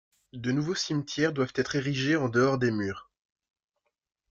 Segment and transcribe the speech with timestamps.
[0.33, 3.11] De nouveaux cimetières doivent donc être érigés en dehors des murs.